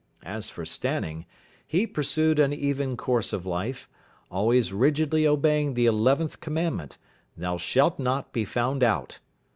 As 0.25 0.49
for 0.49 0.65
Stanning, 0.65 1.27
he 1.67 1.85
pursued 1.85 2.39
an 2.39 2.51
even 2.53 2.97
course 2.97 3.33
of 3.33 3.45
life, 3.45 3.87
always 4.31 4.73
rigidly 4.73 5.27
obeying 5.27 5.75
the 5.75 5.85
eleventh 5.85 6.39
commandment, 6.39 6.97
"thou 7.37 7.57
shalt 7.57 7.99
not 7.99 8.33
be 8.33 8.43
found 8.43 8.81
out". 8.81 9.19